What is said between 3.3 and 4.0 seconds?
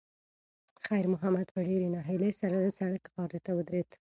ته ودرېد.